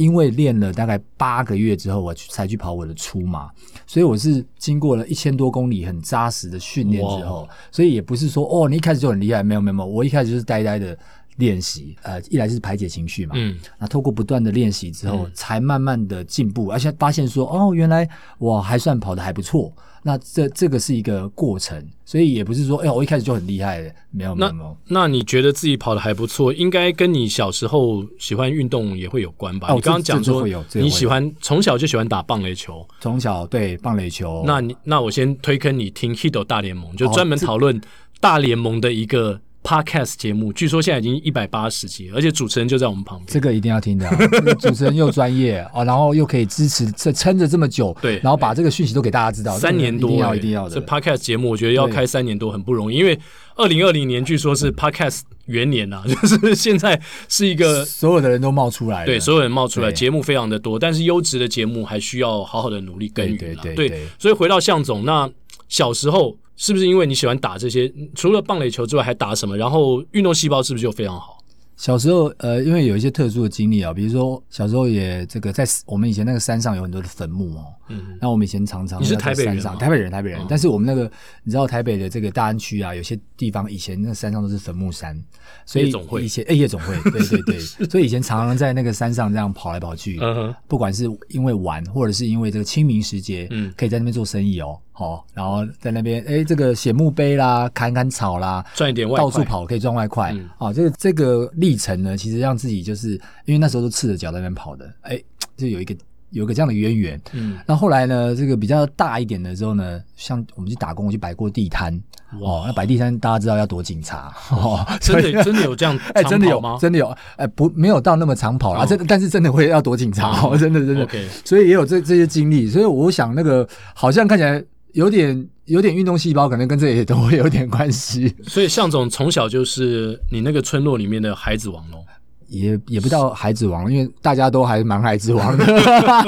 [0.00, 3.50] 因为练了大概八个月之后，我才去跑我的初马，
[3.86, 10.98] 所以我是经过了一千多公里很扎实的训练之后，所以也不是说哦，你一开始就很厉害，没有没有没有，我一开始就是呆呆的
[11.36, 18.08] 练习，呃，一来是排解情绪嘛，嗯，那透过不断的练习之后，才慢慢的进步，而且发现说哦，原来
[18.38, 19.70] 我还算跑得还不错。
[20.02, 24.76] 那这这个是一个过程，所以也不是说，哎、欸，我一开始就很厉害的，没有没有。
[24.88, 29.68] 那你觉得自己跑的还不错，应该跟你小时候喜欢运动也会有关吧？
[29.70, 34.42] 哦、你刚刚讲说你喜欢从小就喜欢打棒垒球，从小对棒垒球。
[34.46, 37.80] 那你那我先推坑你听《Hito 大联盟》，就专门讨论
[38.20, 43.26] 大联盟的一个 Podcast 节目，据说现在已经一百八十集，而且主持人就在我们旁边。
[43.28, 50.74] 这个一定要听的、啊，这个主持人又专业 哦，然后又可以支持撑撑着这么久，对，然后把这个讯息都给大家知道，三年多，一定要一定要的。
[50.74, 53.18] 这 Podcast 节目我觉得要开三年多很不容易，因为
[53.56, 65.30] 二零二零年据说是 Podcast 元年啊， 就是现在是一个所有的人都冒出来，对，所有人冒出来，节目非常的多，但是优质的节目还需要好好的努力耕耘啊，对，对，对，对，所以回到向总，那
[65.68, 66.36] 小时候。
[66.60, 67.90] 是不是因为你喜欢打这些？
[68.14, 69.56] 除了棒垒球之外，还打什么？
[69.56, 71.38] 然后运动细胞是不是就非常好？
[71.74, 77.64] 小时候，呃，因为有一些特殊的经历啊，比如说小时候也这个在我们以前那个山上有很多的坟墓哦。
[77.88, 78.18] 嗯。
[78.20, 80.44] 那我们以前常常你是台北人，台北人，台北人。
[80.46, 81.10] 但是我们那个
[81.42, 85.18] 你知道台北的这个大安区啊，有些地方以前那山上都是坟墓山，
[85.64, 85.90] 所以
[86.22, 90.18] 以前哎夜总会， 对对对，所以以前常常在那个山上这样跑来跑去。
[90.20, 90.54] 嗯。
[90.68, 94.78] 不管是因为玩，或者是因为这个清明时节，嗯，可以在那边做生意哦。
[94.92, 100.30] 好，然后在那边，哎，这个写墓碑啦，砍砍草啦，赚一点外快，到处跑可以赚外快。
[100.32, 103.12] 嗯，啊，这个这个历程呢，其实让自己就是
[103.46, 105.18] 因为那时候都赤着脚在那边跑的，哎，
[105.56, 105.96] 就有一个
[106.30, 107.18] 有一个这样的渊源。
[107.32, 111.98] 嗯，那后来呢，这个比较大一点的时候呢，像我们去打工，我去摆过地摊。
[112.38, 116.76] 哦，那摆地摊大家知道要躲警察 哦，真的真的有这样 哎，真的有吗？
[116.78, 121.04] 真的有哎，不没有到那么长跑啦，真的，但是真的会要躲警察，真的真的。
[121.04, 124.62] OK，所以也有这这些经历，所以我想那个好像看起来。
[124.92, 128.34] 有点有点运动细胞，可能跟这也都会有点关系。
[128.46, 132.04] 所以向总从小就是你那个村落里面的孩子王喽，
[132.48, 135.64] 也也不叫孩子王，因为大家都还蛮孩子王的。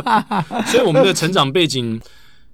[0.66, 2.00] 所以我们的成长背景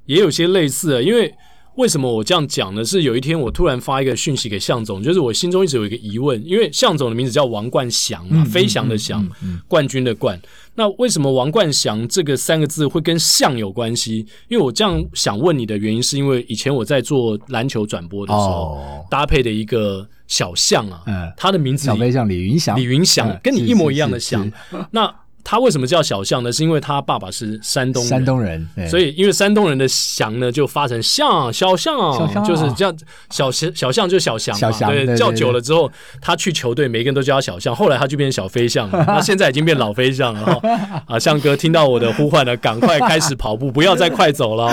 [0.06, 1.34] 也有些类似，因为。
[1.78, 2.84] 为什么我这样讲呢？
[2.84, 9.24] 是有一天我突然发一个讯息给向总，就是我心中一直有一个疑问，因为向总的名字叫王冠翔嘛，嗯、飞翔的翔，
[9.68, 10.38] 冠军的冠。
[10.74, 14.26] 那为什么王冠翔这个三个字会跟象有关系？
[14.48, 24.50] 因为我这样想问你的原因，是因为以前我在做篮球转播的时候，哦、搭配的一个小象啊，嗯、他的名字小飞象李云翔，李云翔、嗯、跟你一模一样的象，
[24.90, 25.14] 那。
[25.50, 26.52] 他为什么叫小象呢？
[26.52, 31.96] 是因为他爸爸是山东人，山东人，所以因为山东人的翔呢，就发成象，小象，
[32.44, 32.94] 就是这样，
[33.30, 40.60] 小小小象就小翔嘛，对，叫久了之后，他去球队，每个人都叫他小象，后来他就变成小飞象了， 那现在已经变老飞象了。
[41.06, 44.70] 啊，象哥听到我的呼唤了，赶快开始跑步， 不要再快走了，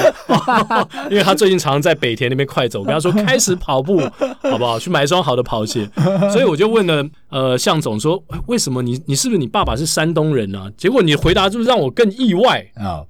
[1.09, 4.01] 因为他最近常常在北田那边快走，跟他说开始跑步，
[4.41, 4.77] 好不好？
[4.77, 5.89] 去买一双好的跑鞋。
[6.33, 10.64] 所以我就问了，呃，向总说，为什么你你是不是你爸爸是山东人呢？
[10.77, 13.03] 结果你回答是不是让我更意外啊？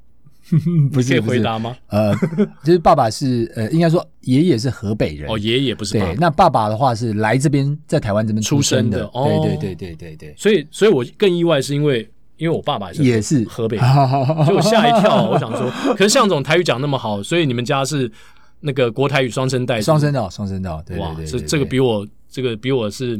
[0.93, 1.75] 不是可以回答吗？
[1.87, 2.15] 呃，
[2.63, 6.15] 就是爸爸是呃，应该说爷爷是河北人哦，爷爷不是对。
[6.19, 9.05] 那爸爸的话是来这边，在台湾这边出生的。
[9.07, 10.35] 哦，对对对对对对。
[10.37, 13.85] 所以，所以我更意外是因为，因为我爸爸也是河北人，
[14.45, 15.27] 所以我吓一跳。
[15.27, 18.11] 我想说，可是向总台语讲那么好，所以你们家是
[18.59, 20.79] 那个国台语双声带，双声道，双声道。
[20.85, 23.19] 对哇，这这个比我这个比我是。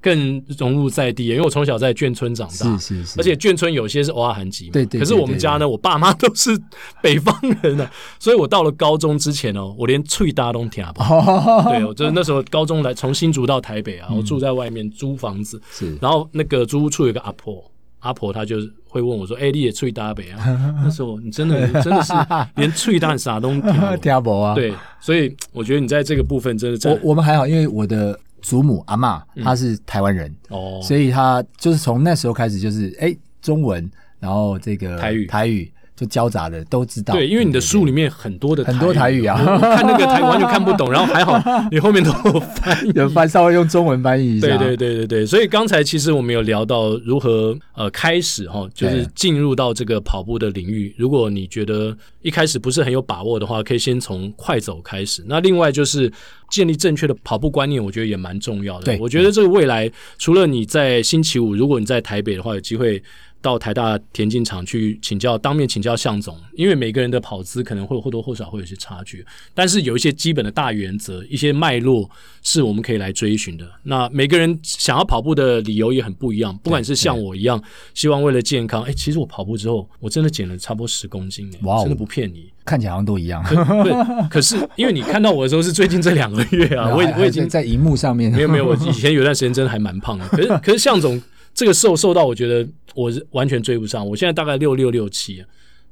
[0.00, 5.00] 更融入在地，因为我从小在眷村长大，是是是，而且眷村有些是偶尔寒籍，对对。
[5.00, 6.56] 可是我们家呢，我爸妈都是
[7.02, 11.24] 北方人呢，所以我到了高中之前哦，我连翠搭都听不懂。
[11.72, 15.96] 对，我就是那时候高中来从新竹到台北啊，我住在外面租房子，是。
[16.00, 17.62] 然后那个租屋处有个阿婆，
[17.98, 18.56] 阿婆她就
[18.86, 20.38] 会问我说：“哎，你也喙大北啊？”
[20.82, 22.12] 那时候你真的真的是
[22.54, 24.54] 连喙大啥都听啊？
[24.54, 28.16] 对，所以我觉得你在这个部分真的，我我们还好，因为我的。
[28.42, 35.26] 祖母阿嬷，她是台湾人，哦，所以她就是从那时候开始就是哎中文，然后这个台语。
[35.26, 35.72] 台语。
[35.98, 44.46] 就交杂的都知道，对，因为你的书里面很多的很多台语啊，看那个台语 完全看不懂，然后还好 你后面都有翻译，有翻稍微用中文翻译一下。
[44.46, 50.94] 对对对对对，所以刚才其实我们有聊到如何呃开始哈，就是进入到这个跑步的领域。
[50.96, 55.24] 如果你觉得一开始不是很有把握的话，可以先从快走开始。
[55.26, 56.12] 那另外就是
[56.48, 58.84] 建立正确的跑步观念，我觉得也蛮重要的。
[58.84, 63.02] 对，我觉得这个未来除了你在星期五，如果你在台北的话，有机会。
[63.40, 69.24] 到台大田径场去请教，当面请教向总，因为每个人的跑姿可能会或多或少会有些差距，
[69.54, 72.10] 但是有一些基本的大原则、一些脉络
[72.42, 73.64] 是我们可以来追寻的。
[73.84, 77.62] 那每个人想要跑步的理由也很不一样，不管是像我一样
[77.94, 83.44] 希望为了健康，哎，其实我跑步之后我真的减了差不多十公斤，哇真的不骗你，看起来好像都一样。
[83.84, 91.22] 对，可是因为你看到我的时候是最近这两个月啊， 我我已经在荧幕上面，没有没有，我以前有段时间真的还蛮胖的，可是可是向总。
[91.58, 95.44] 这个瘦瘦到我觉得我是完全追不上，我现在大概六六六七，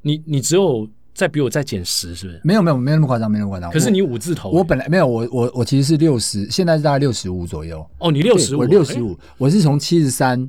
[0.03, 2.41] 你你只有再比我再减十，是不是？
[2.45, 3.69] 没有没有没那么夸张，没那么夸张。
[3.73, 7.85] 可是你五字头，我本来没有，我我我其实是六十，现在是大概六十五左右。
[7.99, 10.41] 哦，你六十五，我六十五，我是从七十三，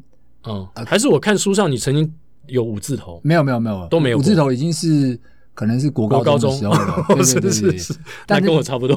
[0.44, 2.14] 嗯，还是我看书上你曾经
[2.46, 3.20] 有五字头？
[3.24, 4.20] 没有没有没有，都没有。
[4.20, 5.20] 五字头已经是
[5.56, 7.80] 可能是国高中的时候了，对对对对，
[8.28, 8.96] 但跟我差不多，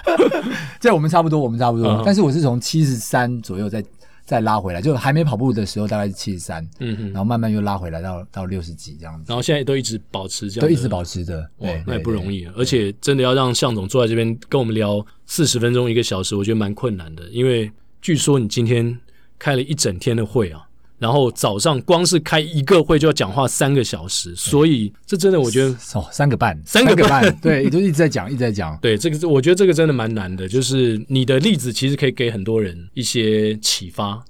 [0.80, 2.02] 这我们差不多，我们差不多。
[2.06, 3.84] 但是我是从七十三左右再
[4.24, 18.98] 再拉回来，就还没跑步的时候大概是七十三，嗯哼，然后慢慢又拉回来到到六十几这样子，然后现在都一直保持这样，都一直保持着，哇，那也不容易，而且真的要让向总坐在这边跟我们聊四十分钟一个小时，我觉得蛮困难的，因为据说你今天
[19.38, 20.63] 开了一整天的会啊。
[20.98, 28.78] 然后早上光是开一个会就要讲话三个小时，所以这真的我觉得哦三个半三个半 对，也就一直在讲一直在讲。
[28.82, 34.22] 对，这个我觉得这个真的蛮难的，就是你的例子其实可以给很多人一些启发。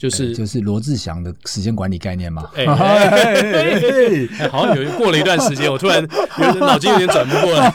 [0.00, 2.64] 就是就是罗志祥的时间管理概念嘛，哎，
[4.48, 6.02] 好像有过了一段时间，我突然
[6.58, 7.70] 脑筋有点转不过来。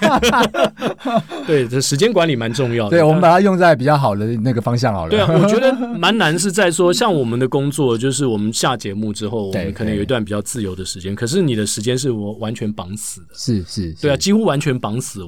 [1.45, 2.89] 对，这时间管理蛮重要的。
[2.89, 5.11] 对，我们把它用在比较好的那个方向好了。
[5.11, 13.27] 对啊，我觉得 蛮难是在说，像我们的工作，就是我们下节目之后，我们可能有一段比较自由的时间，可是你的时间是我完全绑死的。
[13.35, 15.21] 是是，对啊，几乎完全绑死。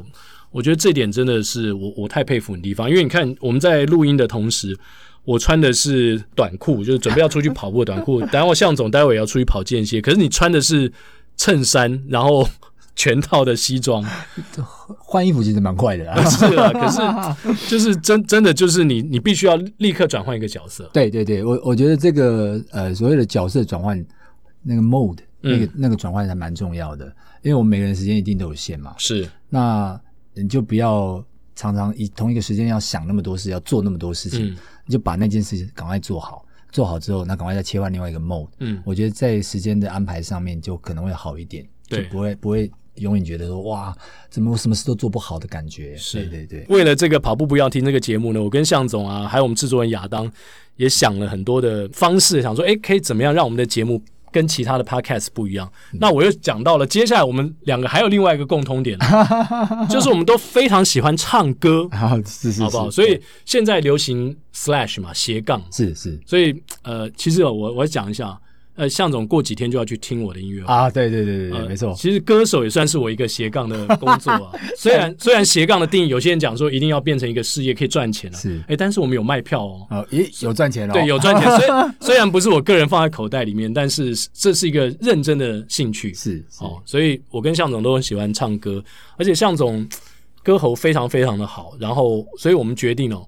[0.49, 4.75] 我觉得这点真的是我我太佩服你的地方，因为你看我们在录音的同时。
[5.27, 8.21] 我穿的是短裤，就是准备要出去跑步的短裤。
[8.21, 10.89] 等下我向总待会也要出去跑间歇，可是你穿的是
[11.35, 12.47] 衬衫，然后
[12.95, 14.01] 全套的西装，
[14.97, 16.23] 换衣服其实蛮快的啊。
[16.29, 20.89] 是啊，可是 就是真真的就是你你必须要立刻转换一个角色。
[20.93, 24.01] 对对对，我我觉得这个呃所谓的角色转换
[24.63, 27.05] 那个 mode 那个、嗯、那个转换还蛮重要的，
[27.41, 28.95] 因为我们每个人时间一定都有限嘛。
[28.97, 29.99] 是，那
[30.35, 31.21] 你就不要
[31.53, 34.51] 常常以同一个时间要想那么多事，要做那么多事情。
[34.51, 38.47] 嗯你就把那件事情赶快做好，做好之后，那赶快再切换另外一个 mode。
[38.59, 43.95] 嗯，我觉得在时间的安排上面就可能会好一点，对，就不会不会永远觉得说哇，
[44.29, 45.95] 怎么我什么事都做不好的感觉。
[45.95, 46.65] 是，对对对。
[46.69, 50.31] 为了这个跑步不要停这个节目呢，我跟向总啊，还有我们制作人亚当
[50.77, 54.01] 也想了很多的方式，想说，哎，可以怎么样让我们的节目。
[54.31, 58.97] 跟其他的 podcast 不一样，那我又讲到了，接下来我们两个还有另外一个共通点，
[59.89, 61.87] 就是我们都非常喜欢唱歌，
[62.25, 62.91] 是是是，好不好？
[62.91, 68.37] 所以现在流行 slash 嘛，斜杠，是是，所以呃，其实我我讲一下。
[68.77, 70.87] 呃，向总过几天就要去听我的音乐啊！
[70.89, 71.93] 对对对对对，呃、没错。
[71.97, 74.51] 其实歌手也算是我一个斜杠的工作啊。
[74.77, 78.37] 虽然虽然斜杠的定义，有些人讲说一定要变成一个事业，可以赚钱了。
[78.37, 79.87] 是，哎，但是我们有卖票哦。
[79.89, 80.93] 哦，咦，有赚钱哦。
[80.93, 81.49] 对，有赚钱。
[81.57, 86.13] 虽然虽然不是我个人放在口袋里面，但是这是一个认真的兴趣。
[86.13, 88.83] 是，是哦，所以我跟向总都很喜欢唱歌，
[89.17, 89.87] 而且向总
[90.43, 91.73] 歌喉非常非常的好。
[91.79, 93.27] 然后，所以我们决定哦。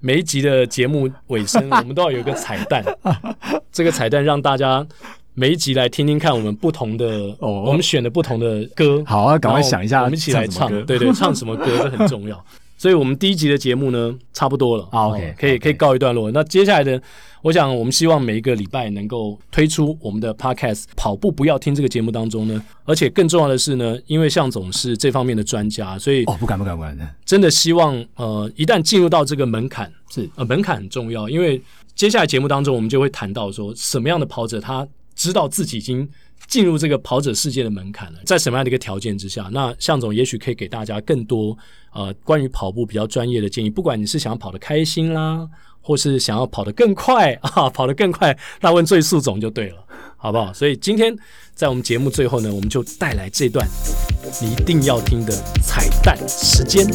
[0.00, 2.82] 每一集的节目尾声， 我们都要有一个彩蛋。
[3.70, 4.86] 这个彩蛋让大家
[5.34, 7.06] 每一集来听听看，我们不同的
[7.38, 9.02] 哦，我们选的不同的歌。
[9.06, 10.68] 好啊，赶快想一下，我们一起来唱。
[10.86, 12.42] 对对，唱什么歌这很重要。
[12.78, 14.88] 所以我们第一集的节目呢，差不多了。
[14.90, 16.30] 好，OK，可以可以告一段落。
[16.30, 17.00] 那接下来的，
[17.42, 31.60] 我想我们希望每一个礼拜能够推出我们的 Podcast 跑步不要听这个节目当中呢，而且更重要的是呢，因为向总是这方面的专家，所以哦，不敢不敢不敢，真的希望呃，一旦进入到这个门槛，是呃门槛很重要，因为
[31.94, 36.08] 接下来节目当中我们就会谈到说，什么样的跑者他知道自己已经。
[36.48, 39.48] 进入这个跑者世界的门槛了，在什么样的一个条件之下？
[39.52, 41.56] 那向总也许可以给大家更多
[41.92, 43.70] 呃关于跑步比较专业的建议。
[43.70, 45.48] 不管你是想跑得开心啦，
[45.80, 49.76] 或是想要跑得更快 啊，跑得更快，那问最速总就对了，
[50.16, 50.52] 好不好？
[50.52, 51.16] 所以今天
[51.54, 53.66] 在我们节目最后呢，我们就带来这段
[54.40, 56.86] 你一定要听的彩蛋时间。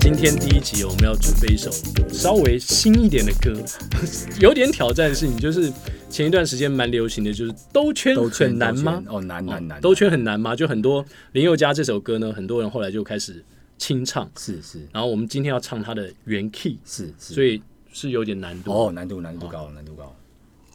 [0.00, 1.70] 今天第一集我们要准备一首
[2.10, 3.54] 稍微新一点的歌，
[4.40, 5.72] 有点挑战性，就是
[6.10, 9.02] 前一段时间蛮流行的，就是兜圈很难吗？
[9.08, 10.56] 哦，难难难，兜圈很难吗？
[10.56, 13.44] 就很多林宥嘉这首歌呢，很多人后来就开始
[13.76, 14.80] 清唱，是是。
[14.92, 20.14] 然后我们今天要唱它的原 key，是是，所以是有点难度哦，难度难度高，难度高。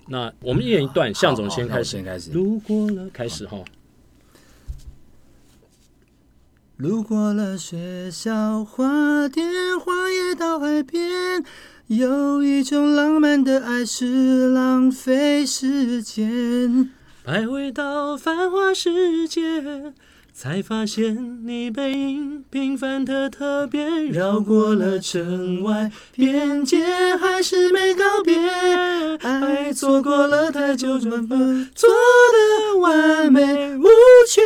[0.07, 2.31] 那我们一人一段，向总先开始，先开始。
[2.31, 3.57] 路过了，开始哈。
[6.77, 9.47] 路过了学校花店，
[9.79, 11.43] 花也到海边。
[11.85, 16.89] 有一种浪漫的爱是浪费时间。
[17.23, 19.93] 徘徊到繁华世界，
[20.33, 23.87] 才发现你背影平凡的特别。
[24.07, 26.83] 绕过了城外边界，
[27.15, 28.35] 还是没告别。
[29.21, 33.85] 爱错过了太久，转分做的完美无
[34.27, 34.41] 缺。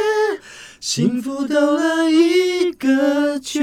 [0.89, 3.61] 幸福兜了一个圈。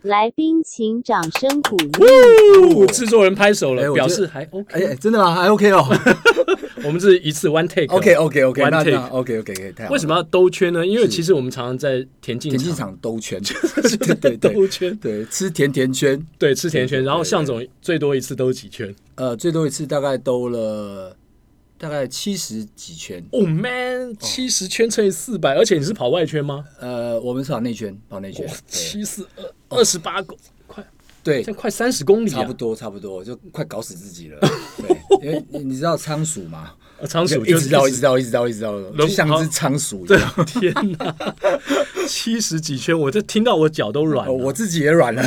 [0.00, 2.86] 来宾请掌声鼓励。
[2.86, 4.64] 制作人拍手了，欸、表示还 OK。
[4.70, 5.34] 哎、欸，真的吗？
[5.34, 5.84] 还 OK 哦。
[6.82, 7.94] 我们是一次 one take。
[7.94, 9.88] OK OK OK one take OK OK OK。
[9.90, 10.86] 为什么要兜圈呢？
[10.86, 13.38] 因为其实我们常常在田径田径场兜圈，
[14.00, 17.04] 对对对，兜圈，对，吃甜甜圈，对，吃甜圈。
[17.04, 18.94] 然后向总最多一次兜几圈？
[19.16, 21.14] 呃，最多一次大概兜了。
[21.78, 26.64] 大概七十几圈哦、oh,，man，七十圈乘以四百，而且你是跑外圈吗？
[26.80, 30.82] 呃，我们是跑内圈，跑内圈，七四二二十八公，快，
[31.22, 34.38] 对，这快三十公里、啊，差不多，差不多，就快搞死自己了。
[35.20, 36.72] 对，因为你知道仓鼠吗？
[37.06, 40.32] 仓鼠一直绕，一直绕，一直绕，一直绕，就像只仓鼠一样。
[40.46, 41.14] 天哪，
[42.08, 45.22] 七十几圈，我这听到我脚都软了、哦，我自己也软了。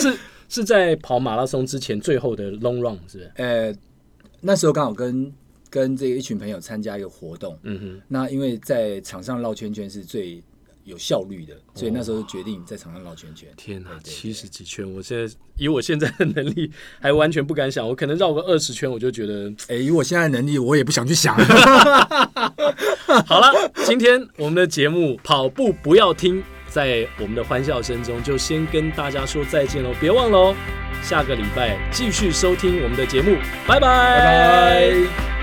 [0.00, 0.18] 是
[0.48, 3.32] 是在跑马拉松之前最后的 long run 是不是？
[3.36, 3.72] 呃，
[4.40, 5.32] 那时候刚好跟。
[5.70, 10.42] 跟这一群朋友参加一个活动，嗯哼，那因为在场上绕圈圈是最
[10.84, 13.48] 有效率的，所以那时候就决定在场上绕圈圈。
[13.56, 14.90] 天哪，七十几圈！
[14.92, 17.86] 我现在以我现在的能力，还完全不敢想。
[17.86, 21.36] 我可能绕个二十圈，我就觉得，哎，以我现在的能力，我也不想去想。
[23.26, 23.52] 好了，
[23.84, 29.94] 今天我们的节目跑步不要听，在我们的欢笑声中，就先跟大家说再见喽！
[30.00, 30.56] 别忘了哦，
[31.02, 33.36] 下个礼拜继续收听我们的节目，
[33.68, 33.80] 拜拜。
[33.80, 35.39] 拜拜。